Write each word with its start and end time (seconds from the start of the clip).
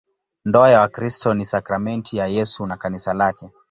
Ndoa 0.45 0.69
ya 0.69 0.79
Wakristo 0.79 1.33
ni 1.33 1.45
sakramenti 1.45 2.17
ya 2.17 2.27
Yesu 2.27 2.65
na 2.65 2.77
Kanisa 2.77 3.13
lake. 3.13 3.51